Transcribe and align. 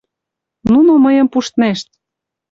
Нуно 0.71 0.91
мыйым 1.03 1.27
пуштнешт. 1.33 1.87